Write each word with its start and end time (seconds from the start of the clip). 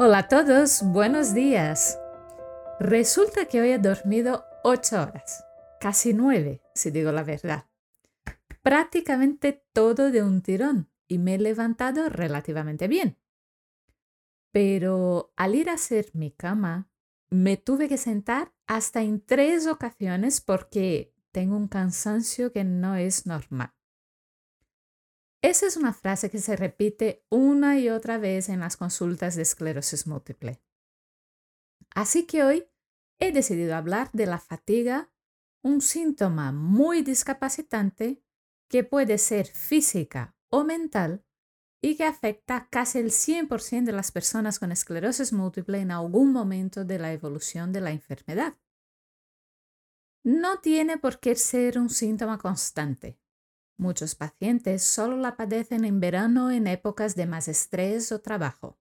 Hola 0.00 0.18
a 0.18 0.28
todos, 0.28 0.84
buenos 0.84 1.34
días. 1.34 1.98
Resulta 2.78 3.46
que 3.46 3.60
hoy 3.60 3.70
he 3.70 3.78
dormido 3.80 4.44
8 4.62 5.02
horas, 5.02 5.44
casi 5.80 6.14
9, 6.14 6.62
si 6.72 6.92
digo 6.92 7.10
la 7.10 7.24
verdad. 7.24 7.66
Prácticamente 8.62 9.64
todo 9.72 10.12
de 10.12 10.22
un 10.22 10.40
tirón 10.40 10.88
y 11.08 11.18
me 11.18 11.34
he 11.34 11.38
levantado 11.38 12.08
relativamente 12.10 12.86
bien. 12.86 13.18
Pero 14.52 15.32
al 15.34 15.56
ir 15.56 15.68
a 15.68 15.72
hacer 15.72 16.10
mi 16.14 16.30
cama, 16.30 16.88
me 17.28 17.56
tuve 17.56 17.88
que 17.88 17.98
sentar 17.98 18.52
hasta 18.68 19.02
en 19.02 19.20
tres 19.20 19.66
ocasiones 19.66 20.40
porque 20.40 21.12
tengo 21.32 21.56
un 21.56 21.66
cansancio 21.66 22.52
que 22.52 22.62
no 22.62 22.94
es 22.94 23.26
normal. 23.26 23.72
Esa 25.40 25.66
es 25.66 25.76
una 25.76 25.92
frase 25.92 26.30
que 26.30 26.38
se 26.38 26.56
repite 26.56 27.24
una 27.30 27.78
y 27.78 27.90
otra 27.90 28.18
vez 28.18 28.48
en 28.48 28.60
las 28.60 28.76
consultas 28.76 29.36
de 29.36 29.42
esclerosis 29.42 30.06
múltiple. 30.06 30.60
Así 31.94 32.26
que 32.26 32.42
hoy 32.42 32.68
he 33.20 33.32
decidido 33.32 33.76
hablar 33.76 34.10
de 34.12 34.26
la 34.26 34.38
fatiga, 34.38 35.12
un 35.62 35.80
síntoma 35.80 36.52
muy 36.52 37.02
discapacitante 37.02 38.22
que 38.68 38.84
puede 38.84 39.18
ser 39.18 39.46
física 39.46 40.36
o 40.50 40.64
mental 40.64 41.24
y 41.80 41.96
que 41.96 42.04
afecta 42.04 42.68
casi 42.68 42.98
el 42.98 43.12
100% 43.12 43.84
de 43.84 43.92
las 43.92 44.10
personas 44.10 44.58
con 44.58 44.72
esclerosis 44.72 45.32
múltiple 45.32 45.78
en 45.78 45.92
algún 45.92 46.32
momento 46.32 46.84
de 46.84 46.98
la 46.98 47.12
evolución 47.12 47.72
de 47.72 47.80
la 47.80 47.92
enfermedad. 47.92 48.56
No 50.24 50.58
tiene 50.58 50.98
por 50.98 51.20
qué 51.20 51.36
ser 51.36 51.78
un 51.78 51.90
síntoma 51.90 52.38
constante. 52.38 53.18
Muchos 53.78 54.16
pacientes 54.16 54.82
solo 54.82 55.16
la 55.16 55.36
padecen 55.36 55.84
en 55.84 56.00
verano 56.00 56.50
en 56.50 56.66
épocas 56.66 57.14
de 57.14 57.26
más 57.26 57.46
estrés 57.46 58.10
o 58.10 58.20
trabajo. 58.20 58.76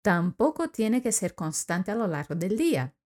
Tampoco 0.00 0.70
tiene 0.70 1.02
que 1.02 1.12
ser 1.12 1.34
constante 1.34 1.90
a 1.90 1.94
lo 1.94 2.06
largo 2.06 2.34
del 2.34 2.56
día. 2.56 2.96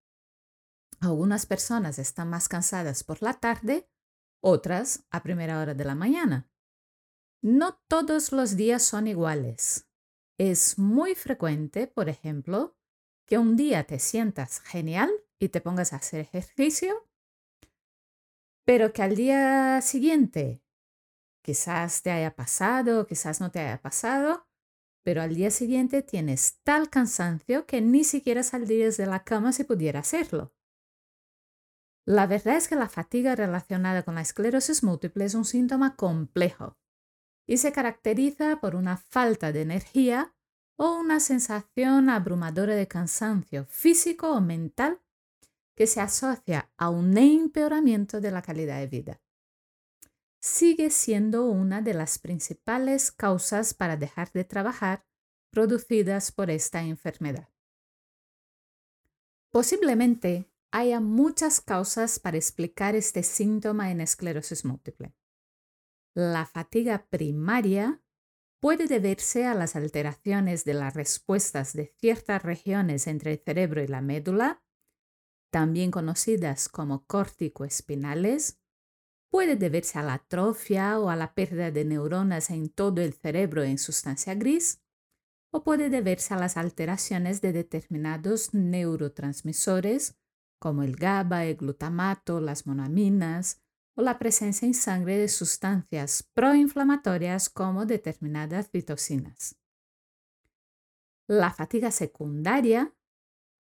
Algunas 1.01 1.45
personas 1.45 1.99
están 1.99 2.31
más 2.31 2.49
cansadas 2.49 3.03
por 3.03 3.21
la 3.21 3.35
tarde, 3.35 3.91
otras 4.41 5.07
a 5.11 5.25
primera 5.25 5.61
hora 5.61 5.75
de 5.75 5.85
la 5.85 5.97
mañana. 5.97 6.49
No 7.43 7.81
todos 7.89 8.31
los 8.31 8.55
días 8.55 8.85
son 8.85 9.09
iguales. 9.09 9.89
Es 10.39 10.79
muy 10.79 11.17
frecuente, 11.17 11.89
por 11.89 12.09
ejemplo, 12.09 12.77
que 13.27 13.39
un 13.39 13.57
día 13.57 13.85
te 13.89 13.99
sientas 13.99 14.61
genial 14.61 15.11
y 15.41 15.49
te 15.49 15.61
pongas 15.61 15.93
a 15.93 15.97
hacer 15.97 16.21
ejercicio 16.21 17.10
pero 18.71 18.93
que 18.93 19.03
al 19.03 19.17
día 19.17 19.81
siguiente 19.83 20.63
quizás 21.43 22.03
te 22.03 22.13
haya 22.13 22.37
pasado, 22.37 23.05
quizás 23.05 23.41
no 23.41 23.51
te 23.51 23.59
haya 23.59 23.83
pasado, 23.83 24.47
pero 25.03 25.23
al 25.23 25.35
día 25.35 25.51
siguiente 25.51 26.03
tienes 26.03 26.61
tal 26.63 26.89
cansancio 26.89 27.67
que 27.67 27.81
ni 27.81 28.05
siquiera 28.05 28.45
saldrías 28.45 28.97
de 28.97 29.07
la 29.07 29.25
cama 29.25 29.53
si 29.53 29.65
pudiera 29.65 29.99
hacerlo. 29.99 30.55
La 32.07 32.29
verdad 32.29 32.55
es 32.55 32.69
que 32.69 32.77
la 32.77 32.89
fatiga 32.89 33.35
relacionada 33.35 34.05
con 34.05 34.15
la 34.15 34.21
esclerosis 34.21 34.85
múltiple 34.85 35.25
es 35.25 35.35
un 35.35 35.45
síntoma 35.45 35.97
complejo 35.97 36.79
y 37.49 37.57
se 37.57 37.73
caracteriza 37.73 38.61
por 38.61 38.77
una 38.77 38.99
falta 38.99 39.51
de 39.51 39.63
energía 39.63 40.33
o 40.77 40.95
una 40.95 41.19
sensación 41.19 42.09
abrumadora 42.09 42.77
de 42.77 42.87
cansancio 42.87 43.65
físico 43.65 44.31
o 44.31 44.41
mental 44.41 45.01
que 45.81 45.87
se 45.87 46.03
asocia 46.03 46.71
a 46.77 46.91
un 46.91 47.17
empeoramiento 47.17 48.21
de 48.21 48.31
la 48.31 48.43
calidad 48.43 48.81
de 48.81 48.87
vida. 48.87 49.23
Sigue 50.39 50.91
siendo 50.91 51.47
una 51.47 51.81
de 51.81 51.95
las 51.95 52.19
principales 52.19 53.11
causas 53.11 53.73
para 53.73 53.97
dejar 53.97 54.31
de 54.33 54.45
trabajar 54.45 55.07
producidas 55.51 56.33
por 56.33 56.51
esta 56.51 56.83
enfermedad. 56.83 57.49
Posiblemente 59.51 60.53
haya 60.71 61.01
muchas 61.01 61.63
causas 61.63 62.19
para 62.19 62.37
explicar 62.37 62.95
este 62.95 63.23
síntoma 63.23 63.91
en 63.91 64.03
esclerosis 64.03 64.67
múltiple. 64.67 65.15
La 66.15 66.45
fatiga 66.45 67.07
primaria 67.09 68.03
puede 68.61 68.87
deberse 68.87 69.47
a 69.47 69.55
las 69.55 69.77
alteraciones 69.77 70.67
de 70.67 70.75
las 70.75 70.93
respuestas 70.93 71.73
de 71.73 71.87
ciertas 71.87 72.43
regiones 72.43 73.07
entre 73.07 73.33
el 73.33 73.39
cerebro 73.39 73.83
y 73.83 73.87
la 73.87 74.03
médula 74.03 74.63
también 75.51 75.91
conocidas 75.91 76.69
como 76.69 77.05
córtico-espinales, 77.07 78.59
puede 79.31 79.57
deberse 79.57 79.99
a 79.99 80.03
la 80.03 80.15
atrofia 80.15 80.99
o 80.99 81.11
a 81.11 81.17
la 81.17 81.35
pérdida 81.35 81.71
de 81.71 81.85
neuronas 81.85 82.51
en 82.51 82.69
todo 82.69 83.01
el 83.01 83.13
cerebro 83.13 83.63
en 83.63 83.79
sustancia 83.79 84.35
gris, 84.35 84.83
o 85.53 85.65
puede 85.65 85.91
deberse 85.91 86.35
a 86.35 86.37
las 86.37 86.57
alteraciones 86.57 87.41
de 87.41 87.53
determinados 87.53 88.55
neurotransmisores 88.55 90.17
como 90.61 90.83
el 90.83 90.95
GABA, 90.95 91.47
el 91.47 91.57
glutamato, 91.57 92.41
las 92.41 92.67
monaminas, 92.67 93.63
o 93.97 94.03
la 94.03 94.19
presencia 94.19 94.67
en 94.67 94.75
sangre 94.75 95.19
de 95.19 95.29
sustancias 95.29 96.23
proinflamatorias 96.35 97.49
como 97.49 97.87
determinadas 97.87 98.71
citocinas. 98.71 99.57
La 101.27 101.51
fatiga 101.51 101.91
secundaria 101.91 102.95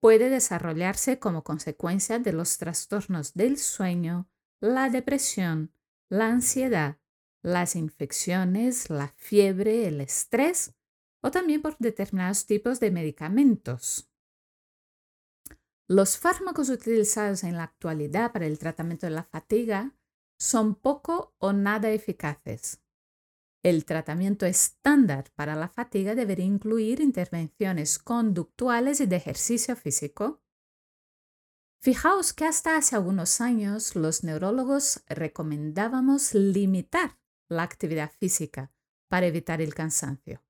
puede 0.01 0.31
desarrollarse 0.31 1.19
como 1.19 1.45
consecuencia 1.45 2.19
de 2.19 2.33
los 2.33 2.59
trastornos 2.59 3.35
del 3.35 3.59
sueño, 3.59 4.29
la 4.61 4.89
depresión, 4.89 5.73
la 6.09 6.29
ansiedad, 6.29 6.99
las 7.43 7.77
infecciones, 7.77 8.91
la 8.91 9.09
fiebre, 9.17 9.87
el 9.87 10.01
estrés 10.01 10.75
o 11.23 11.31
también 11.31 11.63
por 11.63 11.77
determinados 11.79 12.47
tipos 12.47 12.81
de 12.81 12.91
medicamentos. 12.91 14.11
Los 15.87 16.19
fármacos 16.19 16.71
utilizados 16.71 17.45
en 17.45 17.57
la 17.57 17.65
actualidad 17.65 18.33
para 18.33 18.47
el 18.47 18.59
tratamiento 18.59 19.07
de 19.07 19.11
la 19.11 19.25
fatiga 19.25 19.95
son 20.39 20.75
poco 20.75 21.35
o 21.39 21.53
nada 21.53 21.91
eficaces. 21.91 22.81
El 23.63 23.85
tratamiento 23.85 24.47
estándar 24.47 25.31
para 25.35 25.55
la 25.55 25.69
fatiga 25.69 26.15
debería 26.15 26.47
incluir 26.47 27.01
intervenciones 27.01 27.99
conductuales 27.99 29.01
y 29.01 29.07
de 29.07 29.17
ejercicio 29.17 29.77
físico. 29.77 30.43
Fijaos 31.83 32.33
que 32.33 32.47
hasta 32.47 32.77
hace 32.77 32.97
algunos 32.97 33.41
años 33.41 33.97
los 33.97 34.25
neurólogos 34.25 35.03
recomendábamos 35.09 36.35
limitar 36.35 37.19
la 37.51 37.63
actividad 37.63 38.11
física 38.13 38.73
para 39.09 39.27
evitar 39.27 39.61
el 39.61 39.75
cansancio. 39.75 40.43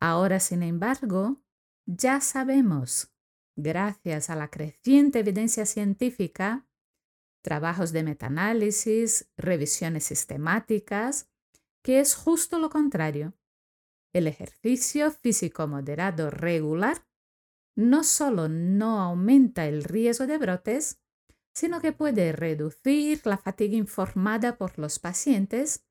Ahora, 0.00 0.40
sin 0.40 0.62
embargo, 0.62 1.42
ya 1.86 2.20
sabemos, 2.20 3.12
gracias 3.56 4.30
a 4.30 4.36
la 4.36 4.50
creciente 4.50 5.20
evidencia 5.20 5.66
científica, 5.66 6.66
trabajos 7.42 7.92
de 7.92 8.02
metaanálisis, 8.02 9.30
revisiones 9.36 10.04
sistemáticas, 10.04 11.28
que 11.84 12.00
es 12.00 12.16
justo 12.16 12.58
lo 12.58 12.70
contrario. 12.70 13.34
El 14.12 14.26
ejercicio 14.26 15.12
físico 15.12 15.68
moderado 15.68 16.30
regular 16.30 17.06
no 17.76 18.04
solo 18.04 18.48
no 18.48 19.00
aumenta 19.00 19.66
el 19.66 19.84
riesgo 19.84 20.26
de 20.26 20.38
brotes, 20.38 21.02
sino 21.52 21.80
que 21.80 21.92
puede 21.92 22.32
reducir 22.32 23.20
la 23.26 23.36
fatiga 23.36 23.76
informada 23.76 24.56
por 24.56 24.78
los 24.78 24.98
pacientes, 24.98 25.84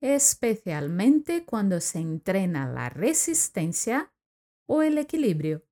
especialmente 0.00 1.44
cuando 1.44 1.80
se 1.80 1.98
entrena 1.98 2.66
la 2.66 2.88
resistencia 2.88 4.14
o 4.66 4.82
el 4.82 4.96
equilibrio. 4.98 5.66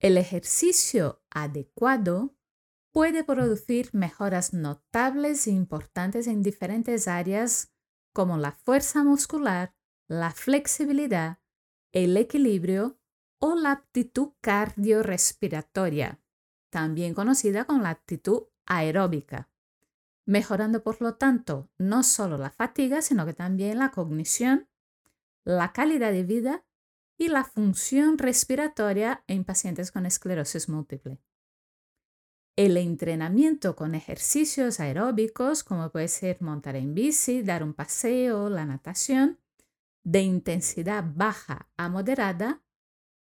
El 0.00 0.16
ejercicio 0.16 1.22
adecuado 1.28 2.37
puede 2.92 3.24
producir 3.24 3.90
mejoras 3.92 4.52
notables 4.52 5.46
e 5.46 5.50
importantes 5.50 6.26
en 6.26 6.42
diferentes 6.42 7.08
áreas 7.08 7.72
como 8.12 8.38
la 8.38 8.52
fuerza 8.52 9.04
muscular, 9.04 9.74
la 10.08 10.30
flexibilidad, 10.30 11.38
el 11.92 12.16
equilibrio 12.16 12.98
o 13.38 13.54
la 13.54 13.72
aptitud 13.72 14.32
cardiorrespiratoria, 14.40 16.20
también 16.70 17.14
conocida 17.14 17.64
como 17.64 17.82
la 17.82 17.90
aptitud 17.90 18.44
aeróbica, 18.66 19.48
mejorando 20.26 20.82
por 20.82 21.00
lo 21.00 21.14
tanto 21.14 21.70
no 21.78 22.02
solo 22.02 22.36
la 22.38 22.50
fatiga, 22.50 23.02
sino 23.02 23.24
que 23.26 23.34
también 23.34 23.78
la 23.78 23.90
cognición, 23.90 24.68
la 25.44 25.72
calidad 25.72 26.12
de 26.12 26.24
vida 26.24 26.64
y 27.16 27.28
la 27.28 27.44
función 27.44 28.18
respiratoria 28.18 29.24
en 29.26 29.44
pacientes 29.44 29.90
con 29.90 30.06
esclerosis 30.06 30.68
múltiple. 30.68 31.20
El 32.58 32.76
entrenamiento 32.76 33.76
con 33.76 33.94
ejercicios 33.94 34.80
aeróbicos, 34.80 35.62
como 35.62 35.92
puede 35.92 36.08
ser 36.08 36.42
montar 36.42 36.74
en 36.74 36.92
bici, 36.92 37.44
dar 37.44 37.62
un 37.62 37.72
paseo, 37.72 38.50
la 38.50 38.66
natación, 38.66 39.38
de 40.02 40.22
intensidad 40.22 41.04
baja 41.06 41.70
a 41.76 41.88
moderada, 41.88 42.64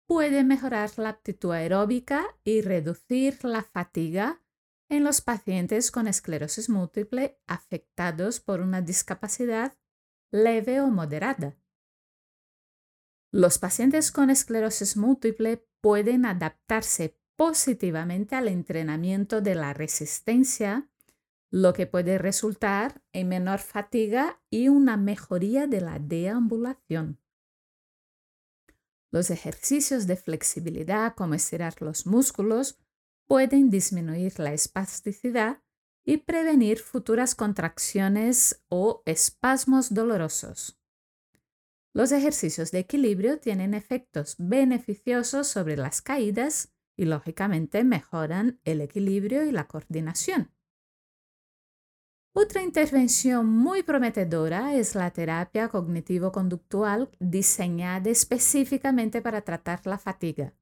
puede 0.06 0.44
mejorar 0.44 0.90
la 0.98 1.08
aptitud 1.08 1.52
aeróbica 1.52 2.26
y 2.44 2.60
reducir 2.60 3.42
la 3.42 3.62
fatiga 3.62 4.42
en 4.90 5.02
los 5.02 5.22
pacientes 5.22 5.90
con 5.90 6.08
esclerosis 6.08 6.68
múltiple 6.68 7.40
afectados 7.46 8.38
por 8.38 8.60
una 8.60 8.82
discapacidad 8.82 9.72
leve 10.30 10.82
o 10.82 10.88
moderada. 10.88 11.56
Los 13.30 13.58
pacientes 13.58 14.12
con 14.12 14.28
esclerosis 14.28 14.94
múltiple 14.98 15.66
pueden 15.80 16.26
adaptarse 16.26 17.18
positivamente 17.36 18.34
al 18.36 18.48
entrenamiento 18.48 19.40
de 19.40 19.54
la 19.54 19.72
resistencia, 19.72 20.88
lo 21.50 21.72
que 21.74 21.86
puede 21.86 22.18
resultar 22.18 23.02
en 23.12 23.28
menor 23.28 23.58
fatiga 23.58 24.40
y 24.48 24.68
una 24.68 24.96
mejoría 24.96 25.66
de 25.66 25.80
la 25.82 25.98
deambulación. 25.98 27.18
Los 29.10 29.30
ejercicios 29.30 30.06
de 30.06 30.16
flexibilidad, 30.16 31.14
como 31.14 31.34
estirar 31.34 31.82
los 31.82 32.06
músculos, 32.06 32.78
pueden 33.26 33.68
disminuir 33.68 34.38
la 34.38 34.54
espasticidad 34.54 35.62
y 36.04 36.16
prevenir 36.16 36.78
futuras 36.78 37.34
contracciones 37.34 38.64
o 38.68 39.02
espasmos 39.04 39.92
dolorosos. 39.92 40.80
Los 41.92 42.10
ejercicios 42.10 42.72
de 42.72 42.78
equilibrio 42.78 43.38
tienen 43.38 43.74
efectos 43.74 44.36
beneficiosos 44.38 45.46
sobre 45.48 45.76
las 45.76 46.00
caídas 46.00 46.71
y 46.96 47.04
lógicamente 47.04 47.84
mejoran 47.84 48.60
el 48.64 48.80
equilibrio 48.80 49.44
y 49.44 49.52
la 49.52 49.66
coordinación. 49.66 50.52
Otra 52.34 52.62
intervención 52.62 53.46
muy 53.46 53.82
prometedora 53.82 54.74
es 54.74 54.94
la 54.94 55.10
terapia 55.10 55.68
cognitivo-conductual 55.68 57.10
diseñada 57.18 58.08
específicamente 58.08 59.20
para 59.20 59.42
tratar 59.42 59.86
la 59.86 59.98
fatiga. 59.98 60.54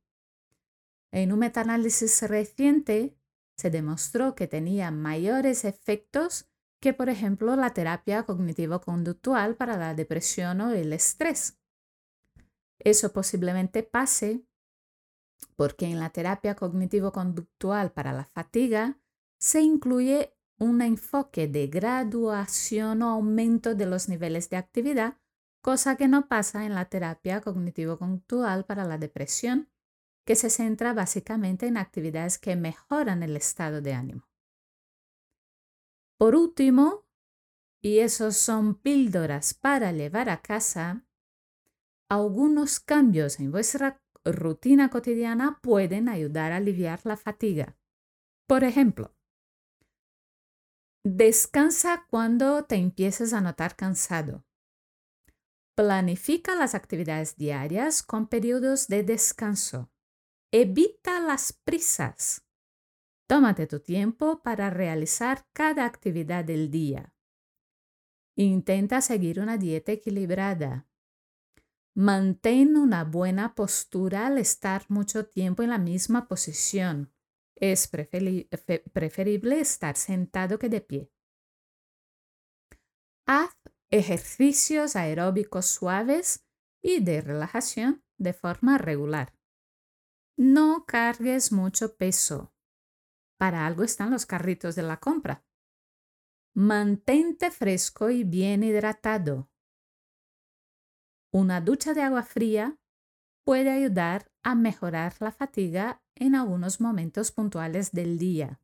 En 1.13 1.33
un 1.33 1.39
metaanálisis 1.39 2.23
reciente 2.23 3.17
se 3.57 3.71
demostró 3.71 4.35
que 4.35 4.49
tenía 4.49 4.91
mayores 4.91 5.65
efectos 5.65 6.51
que, 6.81 6.93
por 6.93 7.09
ejemplo, 7.09 7.55
la 7.55 7.73
terapia 7.73 8.25
cognitivo-conductual 8.25 9.55
para 9.55 9.77
la 9.77 9.95
depresión 9.95 10.61
o 10.63 10.71
el 10.71 10.93
estrés. 10.93 11.61
Eso 12.81 13.13
posiblemente 13.13 13.83
pase 13.83 14.45
porque 15.57 15.87
en 15.87 16.01
la 16.01 16.11
terapia 16.11 16.55
cognitivo-conductual 16.55 17.93
para 17.93 18.13
la 18.13 18.25
fatiga 18.25 18.99
se 19.39 19.61
incluye 19.61 20.35
un 20.59 20.83
enfoque 20.83 21.49
de 21.49 21.67
graduación 21.69 23.03
o 23.03 23.09
aumento 23.09 23.75
de 23.75 23.87
los 23.87 24.09
niveles 24.09 24.51
de 24.51 24.59
actividad, 24.59 25.19
cosa 25.63 25.97
que 25.97 26.09
no 26.09 26.29
pasa 26.29 26.67
en 26.67 26.75
la 26.75 26.85
terapia 26.85 27.41
cognitivo-conductual 27.41 28.67
para 28.67 28.85
la 28.85 28.99
depresión, 28.99 29.71
que 30.27 30.37
se 30.37 30.51
centra 30.51 30.93
básicamente 30.93 31.67
en 31.67 31.77
actividades 31.77 32.39
que 32.39 32.57
mejoran 32.57 33.23
el 33.23 33.37
estado 33.37 33.81
de 33.81 33.95
ánimo. 33.95 34.29
Por 36.19 36.37
último, 36.37 37.07
y 37.83 38.01
esos 38.01 38.37
son 38.37 38.75
píldoras 38.75 39.55
para 39.55 39.91
llevar 39.93 40.29
a 40.29 40.43
casa, 40.43 41.07
algunos 42.11 42.81
cambios 42.81 43.41
en 43.41 43.51
vuestra 43.51 44.03
rutina 44.25 44.91
cotidiana 44.91 45.59
pueden 45.63 46.09
ayudar 46.09 46.53
a 46.53 46.57
aliviar 46.57 47.01
la 47.05 47.17
fatiga. 47.17 47.77
Por 48.47 48.65
ejemplo, 48.65 49.15
descansa 51.05 52.07
cuando 52.11 52.65
te 52.65 52.77
empieces 52.77 53.33
a 53.33 53.41
notar 53.41 53.77
cansado. 53.77 54.45
Planifica 55.75 56.55
las 56.55 56.75
actividades 56.75 57.37
diarias 57.37 58.03
con 58.03 58.27
periodos 58.27 58.89
de 58.89 59.03
descanso. 59.03 59.91
Evita 60.53 61.21
las 61.21 61.53
prisas. 61.53 62.45
Tómate 63.29 63.67
tu 63.67 63.81
tiempo 63.81 64.43
para 64.43 64.69
realizar 64.69 65.47
cada 65.53 65.87
actividad 65.87 66.45
del 66.45 66.71
día. 66.71 67.15
Intenta 68.37 69.01
seguir 69.01 69.39
una 69.39 69.57
dieta 69.57 69.93
equilibrada. 69.93 70.90
Mantén 71.95 72.77
una 72.77 73.05
buena 73.05 73.55
postura 73.55 74.27
al 74.27 74.39
estar 74.39 74.87
mucho 74.89 75.27
tiempo 75.27 75.63
en 75.63 75.71
la 75.71 75.79
misma 75.79 76.29
posición. 76.29 77.13
Es 77.57 77.89
preferible 77.89 79.61
estar 79.61 79.97
sentado 79.97 80.59
que 80.59 80.69
de 80.69 80.81
pie. 80.81 81.13
Haz 83.27 83.55
ejercicios 83.91 84.97
aeróbicos 84.97 85.67
suaves 85.67 86.47
y 86.83 87.01
de 87.01 87.21
relajación 87.21 88.05
de 88.19 88.33
forma 88.33 88.79
regular. 88.79 89.37
No 90.37 90.85
cargues 90.87 91.53
mucho 91.53 91.97
peso. 91.97 92.55
Para 93.39 93.67
algo 93.67 93.83
están 93.83 94.11
los 94.11 94.27
carritos 94.27 94.75
de 94.75 94.83
la 94.83 94.99
compra. 94.99 95.45
Mantente 96.55 97.51
fresco 97.51 98.11
y 98.11 98.25
bien 98.25 98.63
hidratado. 98.63 99.51
Una 101.33 101.61
ducha 101.61 101.95
de 101.95 102.03
agua 102.03 102.25
fría 102.25 102.77
puede 103.45 103.71
ayudar 103.71 104.31
a 104.43 104.55
mejorar 104.55 105.15
la 105.21 105.31
fatiga 105.31 106.03
en 106.17 106.35
algunos 106.35 106.81
momentos 106.81 107.31
puntuales 107.31 107.93
del 107.93 108.19
día. 108.19 108.61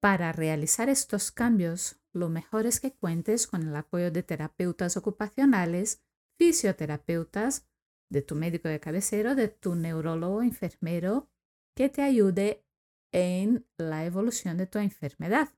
Para 0.00 0.32
realizar 0.32 0.88
estos 0.88 1.30
cambios, 1.30 2.00
lo 2.12 2.28
mejor 2.28 2.66
es 2.66 2.80
que 2.80 2.92
cuentes 2.92 3.46
con 3.46 3.62
el 3.62 3.74
apoyo 3.74 4.10
de 4.10 4.22
terapeutas 4.22 4.96
ocupacionales, 4.96 6.02
fisioterapeutas, 6.36 7.66
de 8.10 8.22
tu 8.22 8.34
médico 8.34 8.68
de 8.68 8.80
cabecero, 8.80 9.34
de 9.34 9.48
tu 9.48 9.74
neurólogo, 9.74 10.42
enfermero, 10.42 11.30
que 11.74 11.88
te 11.88 12.02
ayude 12.02 12.64
en 13.12 13.66
la 13.78 14.04
evolución 14.04 14.58
de 14.58 14.66
tu 14.66 14.78
enfermedad. 14.78 15.48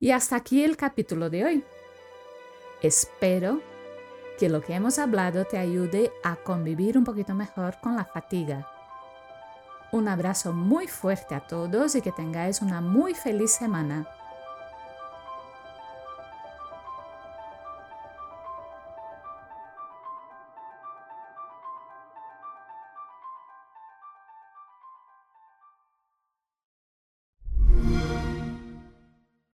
Y 0.00 0.10
hasta 0.10 0.36
aquí 0.36 0.64
el 0.64 0.76
capítulo 0.76 1.30
de 1.30 1.44
hoy. 1.44 1.64
Espero 2.82 3.62
que 4.38 4.48
lo 4.48 4.60
que 4.60 4.74
hemos 4.74 4.98
hablado 4.98 5.44
te 5.44 5.58
ayude 5.58 6.12
a 6.24 6.36
convivir 6.36 6.98
un 6.98 7.04
poquito 7.04 7.34
mejor 7.34 7.76
con 7.80 7.96
la 7.96 8.04
fatiga. 8.04 8.66
Un 9.92 10.08
abrazo 10.08 10.52
muy 10.52 10.88
fuerte 10.88 11.34
a 11.34 11.40
todos 11.40 11.94
y 11.94 12.00
que 12.00 12.12
tengáis 12.12 12.62
una 12.62 12.80
muy 12.80 13.14
feliz 13.14 13.52
semana. 13.52 14.06